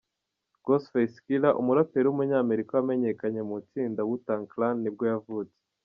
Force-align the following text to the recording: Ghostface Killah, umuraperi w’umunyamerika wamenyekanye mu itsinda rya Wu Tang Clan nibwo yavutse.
Ghostface 0.65 1.17
Killah, 1.23 1.57
umuraperi 1.61 2.05
w’umunyamerika 2.07 2.71
wamenyekanye 2.77 3.41
mu 3.47 3.55
itsinda 3.63 3.99
rya 4.01 4.07
Wu 4.07 4.15
Tang 4.25 4.43
Clan 4.51 4.75
nibwo 4.81 5.05
yavutse. 5.13 5.57